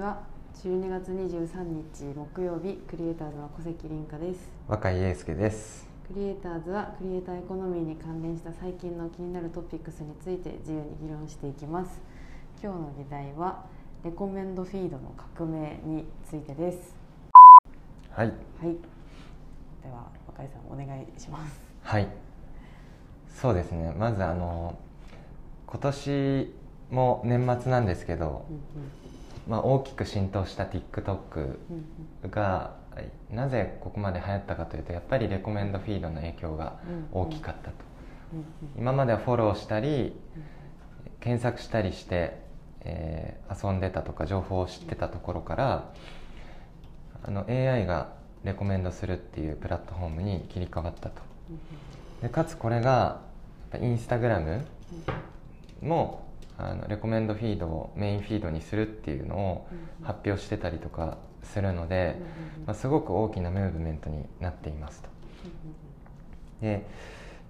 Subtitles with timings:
[0.00, 0.22] は
[0.54, 5.86] 12月23日木曜日クリエイターズの小関凛香です若井英介です。
[6.08, 12.00] クリエイターズはクリエイターエコノミーに関連した最近の気になるトピックスについて自由に議論していきます。
[12.62, 13.66] 今日の議題は
[14.02, 16.96] レコメンドフィードの革命についてです。
[18.10, 18.28] はい。
[18.28, 18.32] はい。
[19.82, 21.60] では若井さんお願いします。
[21.82, 22.08] はい。
[23.28, 23.94] そうですね。
[23.98, 24.78] まずあの
[25.66, 26.54] 今年
[26.90, 28.99] も年末なんですけど、うん
[29.48, 31.58] まあ、大きく浸透した TikTok
[32.30, 32.76] が
[33.30, 36.78] なぜここまで流行ったかというとやっぱりレコメンドフィードの影響が
[37.12, 37.74] うん大きかったと、
[38.34, 38.44] うん
[38.78, 39.88] 今まではフォローしたり
[40.36, 40.44] うん
[41.20, 42.40] 検索したりして、
[42.80, 45.92] えー遊んでたとか情報を知ってたところから
[47.24, 48.12] あの AI が
[48.44, 51.20] レコメンドするっていうプラットフォームに切り替わったと。
[52.22, 53.20] でかつこれが
[53.80, 54.64] インスタグラム
[55.82, 56.29] も
[56.68, 59.68] あのレコメンドフィードをメインフィードにするっていうのを
[60.02, 62.16] 発表してたりとかするので、
[62.66, 65.08] まあ、すごく大きなムーブメントになっていますと。
[66.60, 66.86] で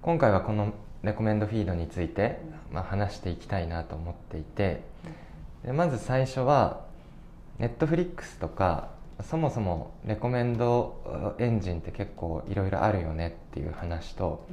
[0.03, 4.83] 今回はこのレコメンドフィードについて、まあ、話していきたいなと思っていて
[5.65, 6.85] でまず最初は
[7.59, 8.91] ネットフリックスとか
[9.23, 14.47] そもそもレコメンドエンジンって結構いろいろあるよねっていう話と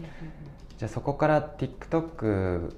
[0.78, 2.74] じゃあそこから TikTok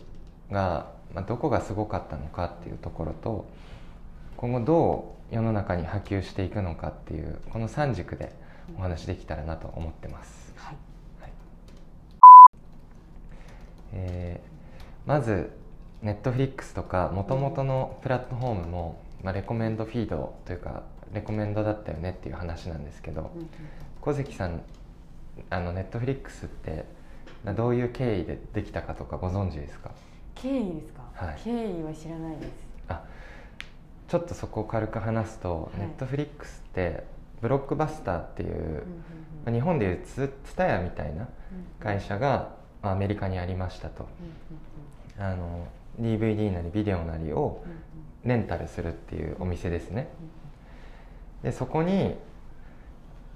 [0.51, 3.45] が、まあ、どこがすごかったのかっていうところと
[4.37, 8.31] 今後どう世の中に波及していくのかっていうこの3軸で
[8.77, 10.53] お話できたらなと思ってます。
[10.55, 10.75] はい。
[11.21, 11.31] はい。
[13.93, 14.49] えー
[15.05, 15.51] まず
[16.03, 23.49] ネットフリックスとかもともとのプラットフォームも、まあ、レコメンドフィードというかレコメンドだったよねっていう話なんですけどうんうん
[24.01, 24.61] 小関さん
[25.49, 26.85] あのネットフリックスって
[27.43, 29.91] などういう経緯でできたかとかご存知ですか？
[30.41, 31.41] 経緯ですか、はい。
[31.43, 32.49] 経緯は知らないです。
[32.87, 33.03] あ
[34.07, 35.79] ちょっとそこを軽く話すと、い。
[35.79, 37.03] ネットフリックスって
[37.41, 38.83] ブロックバスターっていう、
[39.45, 41.27] 日本でいうツツタヤみたいなうん
[41.79, 44.07] 会社がまあアメリカにありましたと。
[45.17, 45.67] あの
[45.99, 47.61] DVD なりビデオなりを
[48.23, 50.07] レンタルするっていうお店ですね。
[51.43, 52.15] でそこに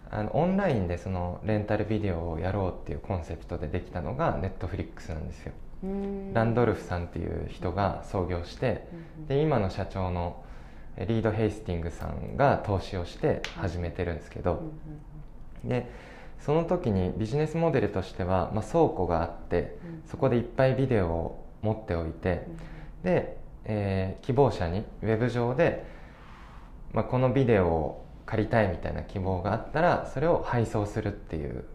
[0.09, 5.53] あのオンラインでそのレンタルビデオをやろうっていうコンセプトでできたのがネットフリックスなんですよ
[6.34, 8.88] ランドルフさんっていう人が創業して
[9.28, 10.44] で今の社長の
[10.96, 14.64] えリード・ヘイスティングさんが投資をして始めてるんですけど
[15.64, 15.90] で
[16.40, 20.04] その時にビジネスモデルとしては、まあ、倉庫があってうん。
[20.10, 22.46] そこでいっぱいビデオを持っておいて
[23.04, 25.86] で、えー希望者にウェブ上で、
[26.92, 31.66] まあ、このビデオを借りたいみたいな希望があったらそれを配送するっていう。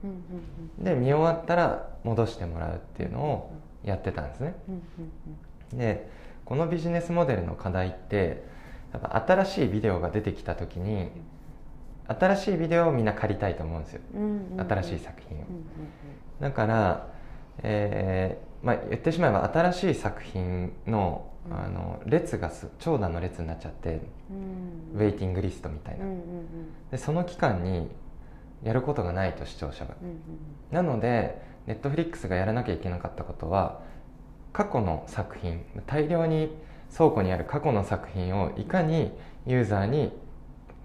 [0.79, 3.53] で見終わったら戻してもらうっていうのを
[3.85, 4.55] やってたんですね。
[5.73, 6.09] で
[6.45, 8.43] このビジネスモデルの課題って
[8.93, 11.11] やっぱ新しいビデオが出てきた時に
[12.07, 14.01] 新しいビデオをみんな借りたいと思うんですよ。
[14.67, 15.45] 新しい作品を。
[16.41, 17.07] だから、
[17.63, 21.57] えーまあ、言ってしまえば新しい作品のうん。
[21.57, 24.01] あの列がす長蛇の列になっちゃって
[24.95, 25.01] うん。
[25.01, 26.05] ウェイティングリストみたいな。
[26.91, 27.91] でその期間に
[28.63, 29.95] やることがないと視聴者が
[30.71, 33.81] なのでネットフリックスがやらなきゃいけなかったことは
[34.55, 36.51] 過去の作品大量に
[36.97, 39.13] 倉庫にある過去の作品をいかに
[39.47, 40.11] ユーザーに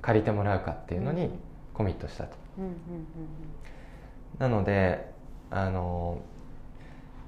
[0.01, 1.29] 借りてもらうかっていうのに
[1.73, 2.35] コミットしたと。
[4.37, 5.09] なので
[5.49, 6.21] あの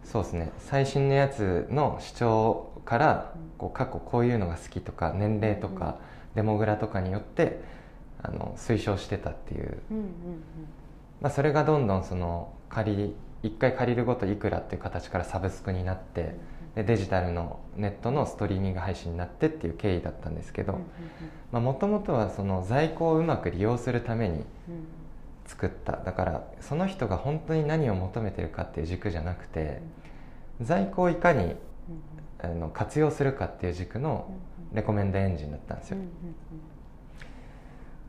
[0.04, 0.52] そうですね。
[0.60, 6.00] 最新のやつの視聴からこう過去こういうのが好きとか年齢とか
[6.36, 7.62] デモグラとかによって
[8.22, 9.78] あの推奨してたっていう。
[11.22, 13.16] まあ、それがどんどんその借り
[13.46, 16.36] 1回借りるごといくらっていう形からサブスクになって
[16.76, 20.80] でデジタルのネットのストリーミング配信になってっていう経緯だったんですけど
[21.52, 24.44] もともとはその在庫をうまく利用するために
[25.46, 25.98] 作った。
[25.98, 29.82] だからその人が本当に何を求めてるかっていう軸じゃなくて
[30.60, 31.56] 在庫をいかに
[32.41, 34.32] あの活用するかっていう軸の
[34.74, 35.98] レコメンドエンジンだったんですよ。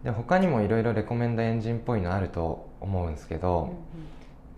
[0.03, 3.75] で他にもいろいろレコメンドエンジンっぽいのあると思うんですけど、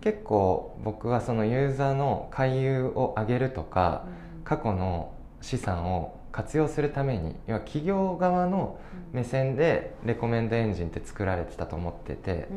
[0.01, 4.05] 結構僕はそのユーザーの回遊を上げるとか
[4.43, 8.79] 過去の資産を活用するために要は企業側の
[9.11, 12.47] 目線でレコメンドエンジンって作られてたと思ってて。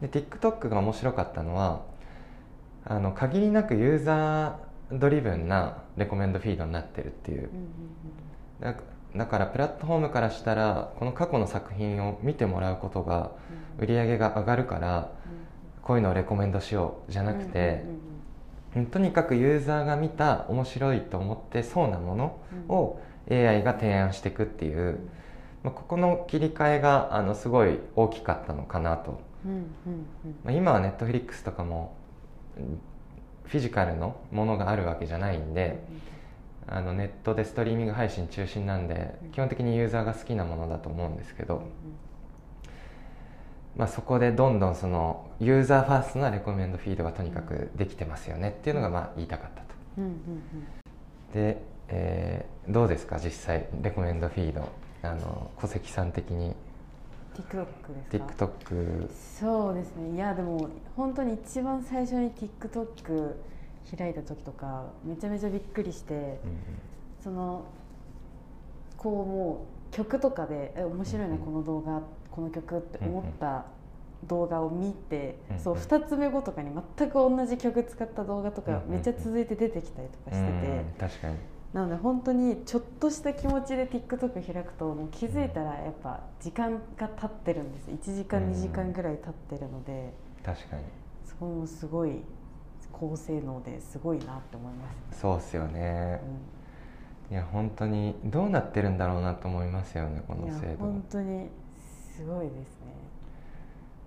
[0.00, 1.82] で TikTok が面白かったのは
[2.84, 7.48] あの限りなくユーザードリブンなレコメンドフィードになってるっていう。
[8.60, 8.74] だ
[9.16, 13.32] だからプラットフォームからしたらこの過去の作品を見てもらうことが
[13.78, 15.10] 売り上げが上がるから
[15.82, 17.84] こういうのをレコメンドしようじゃなくて、
[18.90, 23.00] とにかくユーザーが見た面白いと思ってそうなものを
[23.30, 24.98] AI が提案していくっていう
[25.62, 29.20] まあ、ここの切り替えがあのすごい大きかったのかなと、
[30.44, 31.96] まあ、今はネットフリックスとかも
[32.56, 32.80] うん
[33.44, 35.82] フィジカルのものがあるわけじゃないんで
[36.66, 39.30] あのネットでストリーミング配信中心なんでうん。
[39.30, 41.62] 基本的にユーザーが好きなものだと思うんですけど、
[43.76, 49.66] まあ、そこでどんどんそのユーザーファーストなレコメンドフィードがとにかくできてますよねっていうのがまあ言いたかったと。
[49.98, 50.12] うんうんうん。
[51.32, 53.18] で、えーどうですか？
[53.18, 54.68] 実際レコメンドフィード。
[55.02, 56.54] あの小関さん的に。
[57.34, 57.64] TikTok
[58.10, 59.10] ですか？TikTok
[59.40, 60.14] そうですね。
[60.14, 63.34] いやでも本当に一番最初に TikTok
[63.96, 66.38] 開いた時とかめちゃめちゃびっくりして
[67.24, 67.64] その
[68.96, 72.00] こうもう曲とかでえ面白いなうんこの動画
[72.34, 73.64] この曲って思った
[74.24, 80.68] 動画を見てうんそう2つ目後とかに全く同じ曲使った動画とかうんめっちゃ続いて出てきたりとかしてて。
[80.68, 81.36] うん確かに。
[81.72, 87.90] なので本当にちょっとした気持ちで TikTok 開くともう気づいたらやっぱ時間が経ってるんです。
[87.90, 90.12] 1時間うん2時間ぐらい経ってるので。
[90.44, 90.82] 確かに。
[91.24, 92.20] そこもすごい
[92.92, 96.20] 高性能ですごいなって思います、そうっすよね。
[97.30, 100.84] ういや本当にどうなってるんだろうなと思いますよねこの制度。
[100.84, 101.48] 本当に
[102.22, 102.92] すごいですね。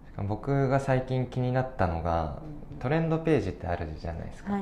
[0.08, 2.42] しかも僕が最近気になったのが
[2.72, 2.80] うん。
[2.80, 4.58] トレンドページってあるじゃないですか。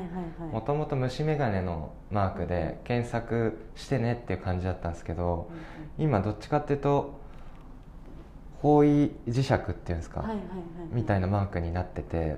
[0.52, 5.50] もともと虫眼鏡のマークで検索してねっていう感じだったんですけど
[5.98, 7.20] うん今どっちかっていうと
[8.62, 10.24] 方位磁石っていうんですか、
[10.92, 12.38] みたいなマークになってて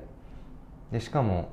[0.92, 1.50] でしかも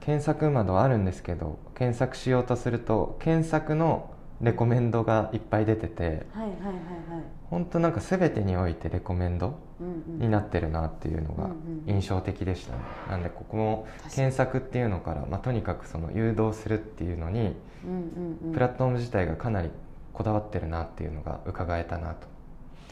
[0.00, 4.10] 検索窓あるんですけど検索しようとすると検索の
[4.40, 7.24] レコメンドがいっぱい出ててはいはいはいはい。
[7.50, 9.58] 本当なんか全てにおいてレコメンド
[10.06, 11.50] になってるなっていうのが
[11.86, 12.78] 印象的でしたね。
[13.08, 18.52] なんでここも検索っていうのから、まあ、とにかくその誘導するっていうのにうんうんうん。
[18.52, 19.70] プラットフォーム自体がかなり
[20.12, 22.26] こだわってるなっていうのが伺えたなと。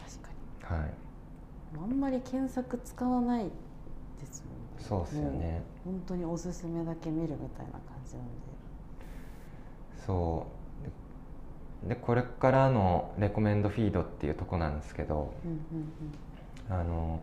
[0.05, 0.81] 確かに。
[0.81, 0.93] はい。
[1.81, 3.51] あんまり検索使わないで
[4.29, 4.83] すもんね。
[4.85, 5.61] そうですよね。
[5.85, 8.31] 本当におすすめだけ見るみたいな感じなんで。
[10.05, 10.56] そう
[11.87, 17.21] ででこれからのレコメンドフィードっていうとこなんですけどうんうんあの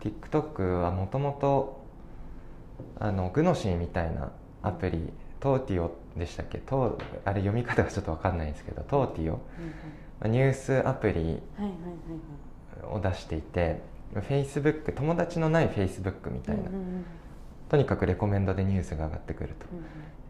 [0.00, 1.84] TikTok はもともと
[2.98, 4.32] あのグノシーみたいな
[4.62, 6.58] アプリトーティオでしたっけ？
[6.58, 9.26] トーあれ読み方がちょっと分かんないんですけどトーティオ。
[9.26, 9.40] うんうん。
[10.20, 11.40] まあニュースアプリはいはいはい
[12.88, 12.96] はい。
[12.96, 13.80] を出していて
[14.14, 17.04] Facebook 友達のない Facebook みたいな、うんうんうん。
[17.68, 19.66] とにかくレコメンドでニュースが上がってくると。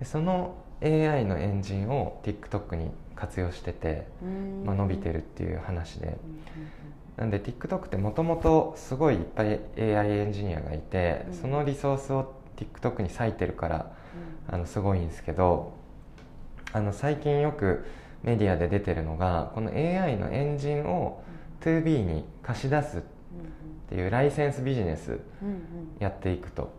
[0.00, 4.06] でその AI のエンジンを TikTok に活用してて、
[4.64, 6.16] まあ、伸びてるっていう話で。
[7.16, 11.34] なんで TikTok ってもともとすごいいっぱい AI エンジニアがいて、うん。
[11.34, 13.92] そのリソースを TikTok に割いてるから
[14.48, 14.54] うん。
[14.54, 15.74] あのすごいんですけど
[16.72, 17.86] あの最近よく
[18.24, 21.22] メディアで出てるのがこの AI のエンジンを
[21.60, 23.00] 2B に貸し出すっ
[23.88, 25.20] ていうライセンスビジネス
[25.98, 26.72] やっていくと。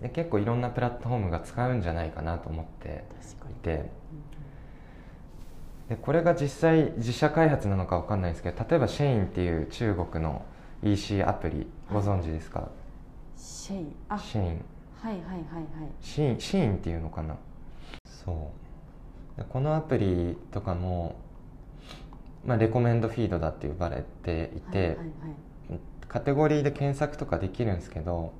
[0.00, 3.04] で結構いろんなプラットフォームが使うんじゃないかなと思って
[3.50, 3.90] いて
[5.88, 10.42] でこれが実際自社開発なのかわかんないですけど例えばシェインっていう中国の
[10.82, 12.68] EC アプリご存知ですか、
[13.36, 14.64] シェイあシェイン。
[15.00, 15.44] はいはいはいはい。
[16.00, 17.36] シーンシーンっていうのかな？
[18.04, 18.50] そ
[19.36, 19.40] う。
[19.40, 21.16] でこのアプリとかも、
[22.44, 25.06] まあ、レコメンドフィードだって呼ばれていて、はいはいはい。
[26.08, 28.34] カテゴリーで検索とかできるんですけど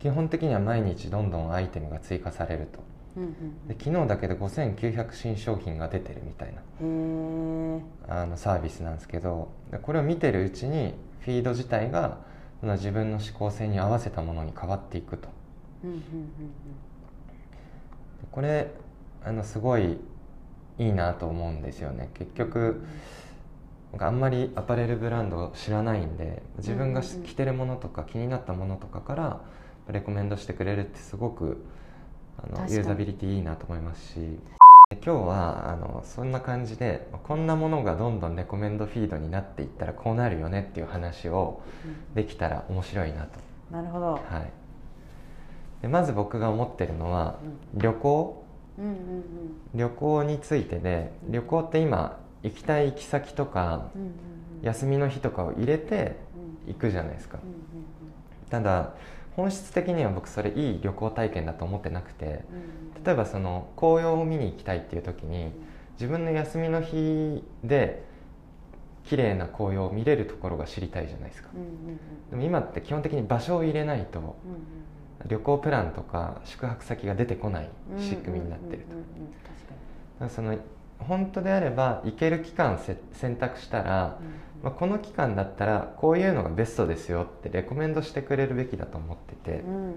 [0.00, 2.78] 基本的には毎日どんどんアイテムが追加されると
[3.66, 6.60] で昨日だけで5900新商品が出てるみたいな。
[8.08, 12.18] あのサービスなんですけどでこれを見てるうちにフィード自体が
[12.60, 15.28] その自分の思考性に合わせたものに変わっていくと。
[18.30, 18.70] これ
[19.24, 19.98] あのすごい
[20.78, 22.10] いいなと思うんですよね。
[22.14, 22.84] 結局
[23.98, 29.40] あんまりアパレルブランドを知らないんで自分が着てるものとか気になったものとかから
[29.88, 31.64] レコメンドしてくれるってすごく
[32.38, 34.38] あのユーザビリティいいなと思いますし。
[34.88, 43.40] で今日はあのそんな感じでこんなものがどんどんレコメンドフィードになっていったらこうなるよねっていう話をうんできたら面白いなと、
[43.72, 44.12] なるほど。
[44.12, 47.40] はい、でまず僕が思ってるのは
[47.74, 48.44] 旅行？
[48.78, 49.24] うんうんうん。
[49.74, 54.12] 旅行についてで旅行って今行きたい行き先とかうんうんうん。
[54.62, 56.16] 休みの日とかを入れて
[56.64, 56.74] うん。
[56.74, 57.40] 行くじゃないですか。
[57.42, 57.56] うんうん。
[58.50, 58.94] ただ
[59.36, 62.44] 本質的には僕それいい旅行体験だと思ってなくて
[63.04, 65.52] 例えばその紅葉を見に行きたいっていう時に
[65.92, 68.04] 自分の休みの日で
[69.04, 71.50] 綺麗な紅葉を見れるところが知りたいじゃないですか。
[72.30, 74.36] でも今って基本的に場所を入れないと
[75.26, 78.84] 旅行プランとか宿泊先が出てこないうん仕組みになってる
[80.18, 80.28] と。
[80.28, 80.56] その
[80.98, 84.18] 本当であれば行ける期間せ選択したら、
[84.66, 89.92] まあ、この期間だったらこういうのがベストですよってレコメンドしてくれるべきだと思ってて、うんうんうん。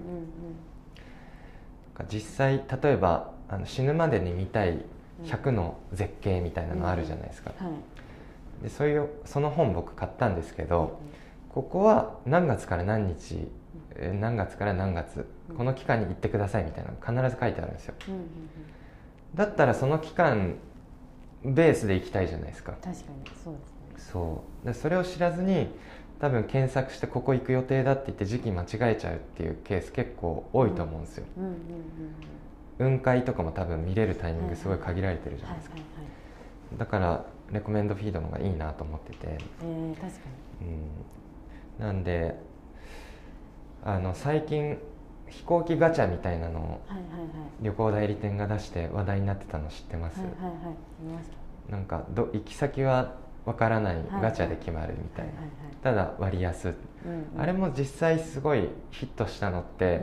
[2.08, 4.86] 実際例えばあの死ぬまでに見たい
[5.24, 7.68] 100の絶景みたいなのあるじゃないですか、は
[8.62, 8.64] い。
[8.64, 11.00] でそういうその本僕買ったんですけど
[11.52, 13.48] ここは何月から何日
[13.96, 15.56] えー何月から何月うん。
[15.56, 17.96] この期間に行ってくださいみたいなの必ず書いてあるんですよ。
[18.08, 18.28] うんうんうん。
[19.34, 20.58] だったらその期間
[21.44, 22.74] ベースで行きたいじゃないですか。
[22.74, 22.98] 確かに
[23.44, 24.68] そうですねそう。
[24.68, 25.68] でそれを知らずに
[26.20, 31.60] 多分検索してここ行く予定だって言って時期間違えちゃうっていうケース結構多いと思うんですよ、うんうんうん
[32.80, 36.80] 雲海とかも多分見れるタイミングすごい限られてるじゃないですか、はいはいはい。
[36.80, 40.20] だからレコメンドフィードの方がいいなと思ってて、えー、確か
[41.80, 42.36] うん、なんで
[43.84, 44.78] あの最近
[45.28, 46.82] 飛行機ガチャみたいなのを
[47.62, 51.72] 旅行代理店が出して話題になってたの知ってます、はいはいはい。
[51.72, 53.16] なんかど行き先は
[53.50, 55.50] わからないはいガチャで決まるみたいな、はいはい
[55.82, 56.76] ただ割安、
[57.38, 60.02] あれも実際すごいヒットしたのって、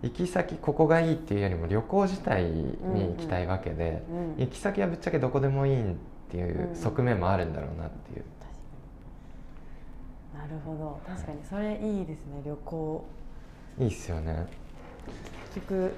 [0.00, 2.76] 行き先ここがいいっていうよりも旅行自体に
[3.08, 4.00] 行きたいわけで、
[4.38, 5.96] 行き先はぶっちゃけどこでもいいっ
[6.30, 8.24] ていううん側面もあるんだろうなっていう、
[10.38, 11.00] なるほど。
[11.04, 13.04] 確かにそれいいですね旅行。
[13.80, 14.46] いいっすよね。
[15.52, 15.94] 結局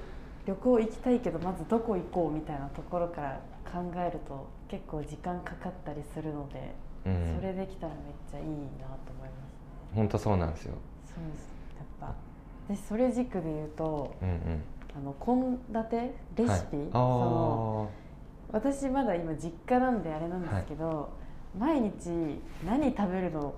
[0.47, 3.39] 旅行行きたいけどまずどこ行こうみたいなところから
[3.71, 6.73] 考えると結構時間かかったりするので、
[7.05, 7.35] うん。
[7.35, 9.95] それできたらめっちゃいいなと思いますね。
[9.95, 10.73] 本当そうなんですよ。
[11.05, 11.49] そうです。
[11.77, 12.15] やっぱ。
[12.67, 14.63] でそれ軸で言うとうんうん。
[14.97, 17.89] あの献立レシピ、はい、その
[18.53, 21.09] あ私まだ今実家なんであれなんですけど、
[21.59, 23.53] 毎日何食べるの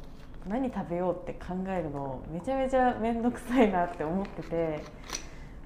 [0.47, 4.83] 何食べようって考えるのめちゃめちゃ面倒くさいなって思ってて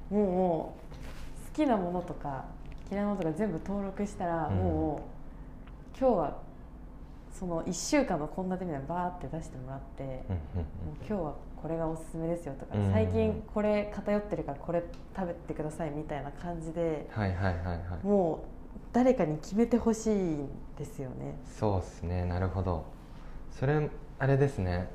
[0.09, 2.45] もう好きなものとか
[2.91, 4.55] 嫌いなものとか全部登録したら、うん。
[4.55, 5.20] もう
[6.01, 6.37] 今日は
[7.31, 10.65] その1週間の献立みたいなのバーって出してもらって、もう
[11.07, 12.91] 今日はこれがおすすめですよとか、うん。
[12.91, 14.81] 最近これ偏ってるからこれ
[15.15, 18.05] 食べてくださいみたいな感じでうんはいはいはいはい。
[18.05, 21.37] もう誰かに決めてほしいんですよね。
[21.59, 22.25] そうっすね。
[22.25, 22.83] なるほど。
[23.51, 24.89] それあれですね。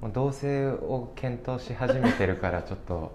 [0.00, 3.10] もう同棲を検討し始めてるからちょっと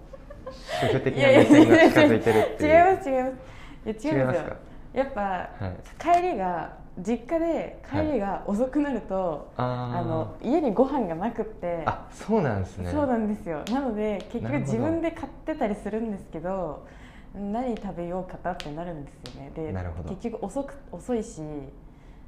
[0.82, 2.68] 主婦的な目線が近づいてるっていう。
[2.68, 4.04] 違います違います。
[4.06, 6.20] いや違いますやっぱはい。
[6.20, 12.90] 帰りが実家で帰りが遅くなると、あーあの家にご飯がなくってあそうなんですね。
[12.90, 13.62] そうなんですよ。
[13.70, 16.86] なので結局自分で買ってたりするんですけど
[17.34, 19.50] 何食べようかなってなるんですよね。
[19.56, 20.08] でなるほど。
[20.10, 21.42] 結局遅く遅いし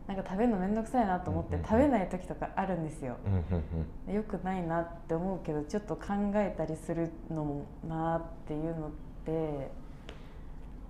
[0.09, 3.65] なんか食べるの面倒くさいなと思って食べない時とかあるんですよ、うんうん
[4.09, 4.15] うん。
[4.15, 8.91] よくないなって思うけどちょっと考えたりするのもなっていうのっ
[9.25, 9.71] て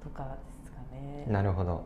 [0.02, 0.55] とかですか
[0.96, 1.26] ね。
[1.28, 1.84] なるほど。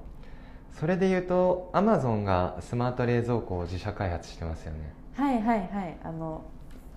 [0.73, 4.93] それで言うとアマゾンがスマート冷蔵庫を自社開発してますよね。
[5.15, 5.97] はいはいはい。
[6.03, 6.43] あの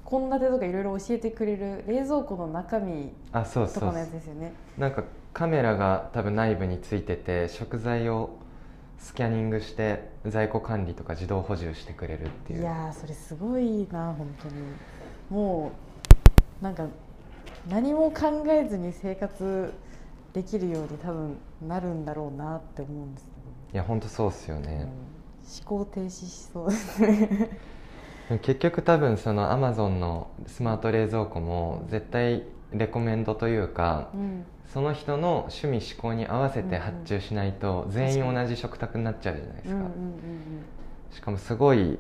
[0.05, 3.73] 献立とかいろいろ教えてくれる冷蔵庫の中身あそうそう。
[3.75, 4.53] とかのやつですよね。
[4.77, 5.03] なんか
[5.33, 8.37] カメラが多分内部についてて食材を
[8.99, 12.61] スキャニングして在庫管理とか自動補充してくれるっていう。
[12.61, 14.53] いやーそれすごいな本当に。
[15.29, 15.71] も
[16.61, 16.85] うなんか
[17.69, 19.73] 何も考えずに生活
[20.33, 21.37] できるように多分
[21.67, 23.29] なるんだろうなって思うんです
[23.73, 25.77] いや本当そうっすよね、うん。
[25.77, 27.49] 思考停止しそうですね。
[28.41, 34.45] 結局多分そのアマゾンのスマート冷蔵庫も絶対レコメンドというかうん。
[34.73, 39.81] その人の趣味思考に合わせて発注しないと全員同じ食卓になっちゃうじゃないですか、
[41.11, 41.99] しかもすごい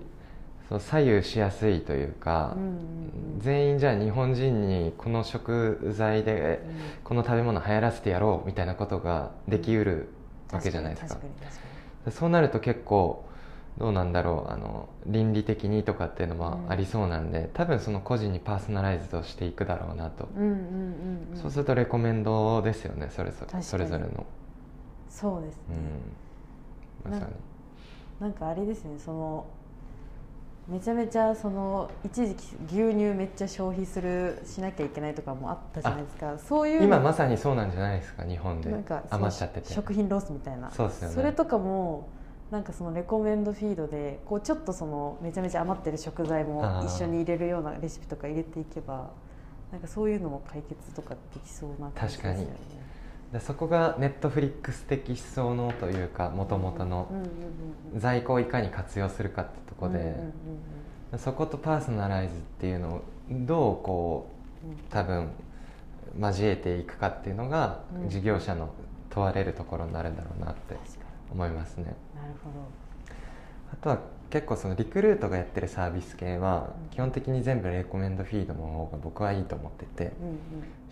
[0.69, 3.39] そう左右しやすいというか、うんうんうん。
[3.39, 7.03] 全員じゃあ日本人にこの食材でうん。
[7.03, 10.09] この食べ物流行らせてやろうみたいなことができうる
[10.51, 11.27] わけじゃないですか,、確
[12.05, 13.25] かそうなると結構
[13.77, 21.37] どうなんだろうあの倫理的にとかっていうのもありそうなんで、多分その個人にパーソナライズとしていくだろうなと、うんうんうんうん。
[21.37, 24.25] そうするとレコメンドですよねそれぞれそれぞれの、
[25.09, 25.61] そうですね、
[27.05, 27.31] うん、まさに。
[28.19, 29.45] なんかあれですねその
[30.67, 36.37] めちゃめちゃその一時期牛乳めっちゃ消費するしなきゃいけないとかもあったじゃないですか。
[36.37, 36.85] そういうの。
[36.85, 38.71] 今まさにそうなんじゃないですか日本で。
[38.71, 39.73] なんか余っちゃってて。
[39.73, 40.71] 食品ロスみたいな。
[40.71, 41.15] そうですよね。
[41.15, 42.07] それとかも
[42.49, 49.09] なんかそのレコメンドフィードでこうちょっとそのめちゃめちゃ余ってる食材も一緒に入れるようなレシピとか入れていけば
[49.71, 52.37] なんかそういうのも解決とかできそうな感じですよね。
[52.37, 52.82] 確か
[53.33, 57.09] でそこがネットフリックス的思想のというかもともとの
[57.97, 60.15] 在庫をいかに活用するかってとこで、
[61.17, 64.29] そことパーソナライズっていうのをどうこ
[64.63, 65.31] う多分
[66.19, 68.09] 交えていくかっていうのがうん。
[68.09, 68.69] 事業者の
[69.09, 70.75] 問われるところになるんだろうなって
[71.31, 71.85] 思いますね。
[71.85, 71.95] なる
[72.43, 72.67] ほど。
[73.73, 73.99] あとは
[74.29, 76.89] 結構そのリクルートがやってるサービス系はうん。
[76.89, 80.11] 基本的に全部レコメンドフィードの方が僕はいいと思ってて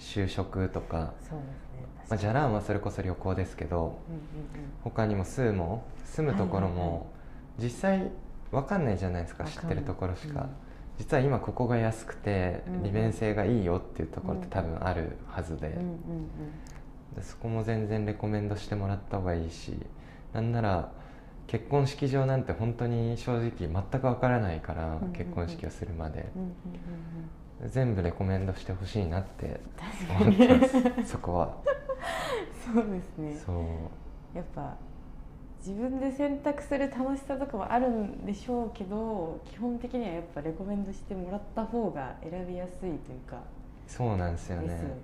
[0.02, 2.08] 就職とか、そうですね。
[2.10, 7.12] まあ、じゃらんははそれこそ旅行ですけどうんうん他にもスーモ住むところも
[7.58, 8.12] 実際
[8.52, 10.50] わかんないじゃないですか知ってるところしか、うん。
[10.98, 15.96] 実は今ここが安くてうん利便性がいいよっていうところって多分あるはずで,、うんうんうん。
[17.16, 19.78] でそこも全然レコメンドしてもらった方がいいし
[20.34, 20.92] なんなら
[21.48, 23.70] 結婚式場なんて本当に正直全
[24.02, 26.32] くわからないから、結婚式をするまで
[27.68, 29.60] 全部レコメンドしてほしいなって
[30.08, 31.12] 確思ってます。
[31.12, 31.58] そこは。
[32.74, 33.42] そうですね。
[33.46, 34.38] そう。
[34.38, 34.76] やっぱ
[35.60, 43.00] 自分で選択する楽しさとかもあるんでしょうけど基本的にはやっぱレコメンドしてもらった方が選びやすいという
[43.30, 43.38] か。
[43.88, 44.68] そうなんですよね。
[44.68, 44.96] ですよね。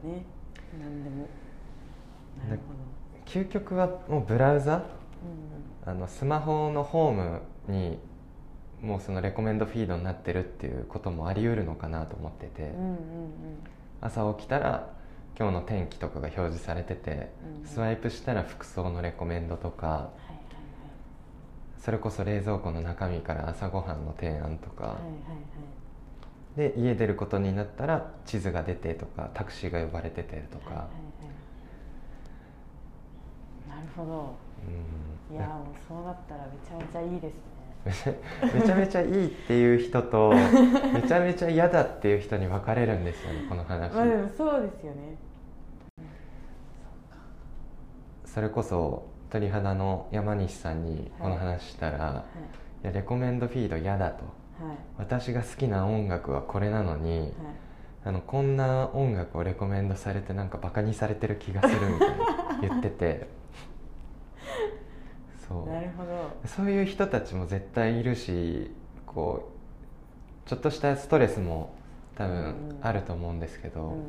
[0.79, 1.27] 何でも。
[2.47, 2.73] なるほ
[3.25, 4.77] 究極はもうブラウザ？
[4.77, 4.85] ど、
[5.85, 7.99] あのスマホのホームに
[8.81, 12.97] もうそのレコメンドフィードになってるっていうこともあり得るのかなと思ってて、うん、うんうんうん
[13.99, 14.93] 朝起きたら
[15.37, 17.31] 今日の天気とかが表示されてて、
[17.61, 20.37] うんスワイプしたら服装のレコメンドとかはいはい
[21.79, 25.09] それこそ冷蔵庫の中身から朝ごはんの提案とか、はいはい
[26.59, 26.71] はい。
[26.71, 30.85] で家出ることになったら地図が出てとかタクシーが呼ばれててとか、はいはい
[33.71, 33.79] はい。
[33.79, 34.35] なるほど。
[35.31, 35.35] うん。
[35.37, 37.66] いやもうそうなったらめちゃめちゃいいですね
[38.53, 40.33] めちゃめちゃいいっていう人と
[40.93, 45.17] めちゃめちゃ嫌だっていう人に分かれるんですよねこの話、まあでもそうですよね。
[48.25, 52.25] それこそ鳥肌の山西さんにこの話したら、は
[52.83, 52.83] い。
[52.83, 54.23] い、やレコメンドフィード嫌だと。
[54.63, 54.77] はい。
[54.97, 57.33] 私が好きな音楽はこれなのに、
[58.03, 63.27] あのこんな音楽をレコメンドされてなんかバカにされてる気がするみたいな言ってて
[65.47, 65.69] そう。
[65.69, 66.31] はいなるほど。
[66.45, 68.71] そういう人たちも絶対いるし
[69.05, 69.49] こ
[70.45, 71.73] うちょっとしたストレスも
[72.15, 73.99] 多分あると思うんですけど、うんうん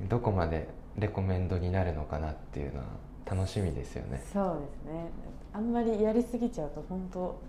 [0.00, 0.08] うん。
[0.08, 2.86] どこまでレコメンドになるのかなっていうのは
[3.24, 4.22] 楽しみですよね。
[4.32, 5.10] そうですね。
[5.52, 7.40] あんまりやりすぎちゃうと本当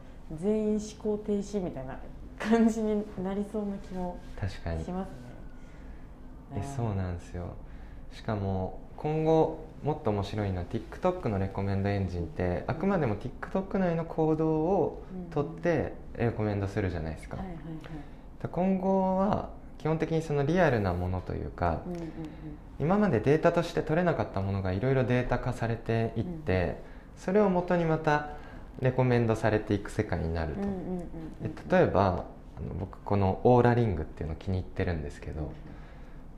[0.42, 1.98] 全員思考停止みたいな
[2.38, 4.84] 感じになりそうな気も確かに。
[4.84, 5.16] しますね。
[6.56, 7.54] えそうなんですよ。
[8.12, 17.38] しかも今後もっと面白いのは TikTok のレコメンドエンジンってあくまでも TikTok 内の行動を取ってレコメンドするじゃないですか、
[18.52, 21.82] 今後は基本的にそのリアルなものというか、
[22.80, 26.82] 今までデータとして取れなかったものがいろいろデータ化されていって、
[27.16, 28.32] それをもとにまた
[28.82, 32.26] レコメンドされていく世界になると、例えば
[32.58, 35.52] あの僕このオーラリングっていうの気に入ってるんですけど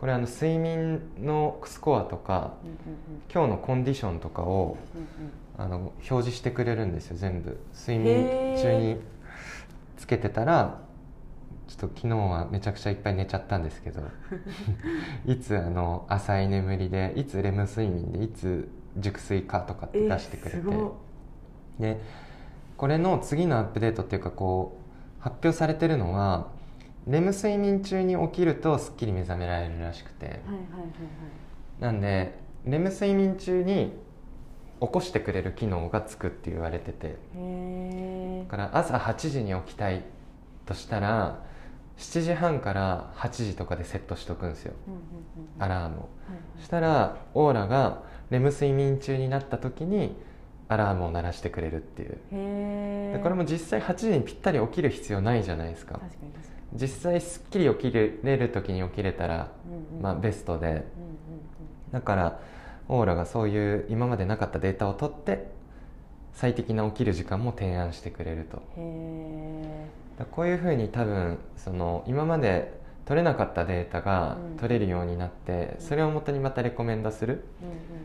[0.02, 2.56] これあの睡眠のスコアとか
[3.32, 4.80] 今日のコンディションとかを
[5.60, 7.60] あの表示してくれるんですよ全部。
[7.78, 8.98] 睡眠中に
[9.98, 10.82] つけてたら
[11.68, 14.02] ちょっと昨日はめちゃくちゃいっぱい寝ちゃったんですけど
[15.28, 20.62] いつあの浅い眠りでいつレム睡眠でいつ熟睡かとかって出してくれて。
[21.80, 22.02] で
[22.76, 24.80] これの次のアップデートっていうかこ
[25.20, 26.48] う発表されてるのは
[27.08, 30.26] レム睡眠中に起きるとすっきり目覚められるらしくて。
[30.26, 30.92] はいはいはいはい
[31.80, 33.94] なんでレム睡眠中に
[34.80, 37.18] 起こしてくれる機能がつくって言われてて。
[38.44, 40.04] だから朝8時に起きたい
[40.66, 41.44] としたら
[41.98, 44.74] 7時半から8時とかでセットしとくんですよ。
[44.88, 46.00] うんうんうんアラームを。
[46.00, 46.42] はいはい。
[46.60, 50.16] そしたらオーラがレム睡眠中になった時に
[50.68, 53.20] アラームを鳴らしてくれるっていう。
[53.22, 55.94] これも実際8時にぴったり起きる必要ないじゃないですか。
[55.94, 60.02] 確かに確か実際すっきり起きれる時に起きれたら、にうんうん。
[60.02, 60.68] まあ、ベストで。
[60.68, 60.82] うんうん
[61.92, 62.40] だから
[62.88, 65.50] オーラがそういう今までなかったデータを取って
[66.34, 68.62] 最適な起きる時間も提案してくれると。
[70.32, 74.58] こういうふうに多分その今まで取れなかったデータがうん。
[74.58, 75.86] 取れるようになって、うん。
[75.86, 77.46] それをもとにまたレコメンドする。
[77.62, 78.02] えうんうんうんうん。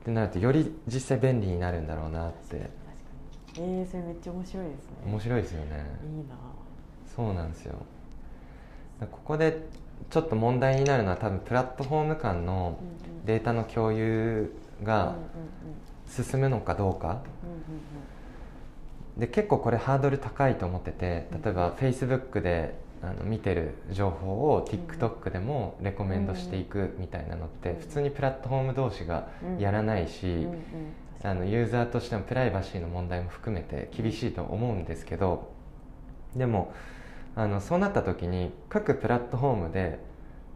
[0.00, 2.56] ってなるとより実際便利になるんだろうなって。
[2.56, 3.80] 確かに。
[3.80, 4.96] えー、それめっちゃ面白いですね。
[5.06, 5.66] 面白いですよね。
[6.02, 6.34] いいな
[7.14, 7.74] そうなんですよ。
[9.00, 9.66] だここで
[10.10, 12.78] ちょっと問題になるのは多分プラットフォーム間の
[13.24, 15.16] データの共有が
[16.08, 17.22] 進むのかどうか。
[19.16, 30.56] で結構これハードル高いと思っててうん例えば Facebook であの見てる情報をん TikTok でもレコメンドしていくみたいなのってうん普通にプラットフォーム同士がうんやらないうんしうん。
[31.22, 35.50] あのユーザーとしてもプライバシーの問題も含めて厳しいと思うんですけど
[36.36, 36.72] でも
[37.36, 39.98] あのそうなった時に各プラットフォームで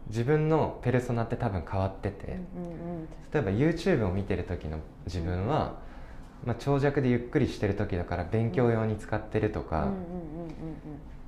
[0.07, 2.39] 自分のペルソナって多分変わってて、
[3.33, 5.75] 例えば YouTube を見てる時の自分は、
[6.45, 9.89] まあ、長尺でゆっくりしてる時だから勉強用に使ってるとか、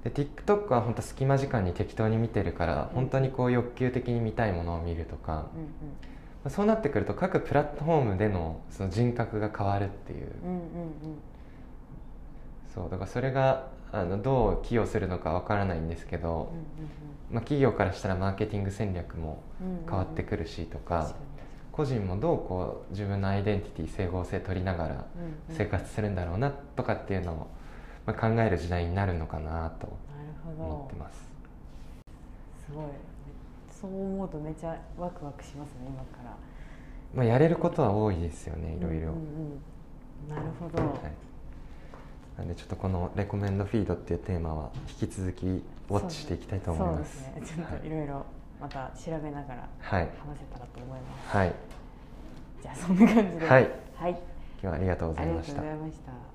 [0.03, 5.67] で TikTok は本当隙間時間に適当に見てるから、うん本当にこう欲求的に見たいものを見るとか、まうんうん。
[6.45, 10.61] あそうなってくると各プラットフォームでのその人格が変わるっていう、うんうんうん。
[12.73, 16.53] そうだからそれがあのどう寄与するのかわからないんですけど、
[17.29, 19.43] まあ、企業からしたらマーケティング戦略も
[19.87, 21.13] 変わってくるしとか、
[21.71, 25.05] 個人もどうこう自分のアイデンティティ整合性取りながら
[25.49, 27.47] 生活するんだろうなとかっていうのを、
[28.05, 29.87] まあ、考える時代になるのかなと
[30.57, 31.31] 思ってます。
[32.65, 32.85] すごい。
[33.69, 36.35] そう思うとめちゃワクワクしますね今から。
[37.15, 39.07] まあ、やれることは多いですよねいろいろ。
[39.07, 39.59] うんうん
[40.27, 40.29] うん。
[40.29, 40.91] なるほど、はい、
[42.37, 47.23] なんでちょっとこのレコメンドフィードっていうテーマは引き続きウォッチしていきたいと思います。
[47.23, 47.57] そうですね。
[47.57, 48.25] ちょっといろいろ
[48.59, 51.53] また調べながらはい、話せたらと思います、はい、
[52.61, 53.47] じゃあそんな感じで。
[53.47, 53.69] はい。
[53.95, 54.19] はい、今
[54.61, 55.61] 日はありがとうござありがとういました。
[55.61, 56.30] ございました